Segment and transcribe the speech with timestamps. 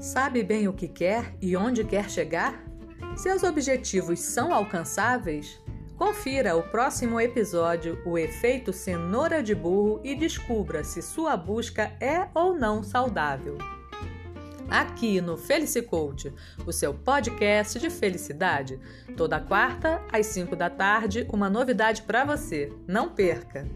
[0.00, 2.64] Sabe bem o que quer e onde quer chegar?
[3.14, 5.60] Seus objetivos são alcançáveis?
[5.94, 12.26] Confira o próximo episódio, o efeito cenoura de burro, e descubra se sua busca é
[12.34, 13.58] ou não saudável.
[14.70, 16.32] Aqui no Felice Coach,
[16.64, 18.80] o seu podcast de felicidade.
[19.18, 22.72] Toda quarta, às 5 da tarde, uma novidade para você.
[22.86, 23.68] Não perca!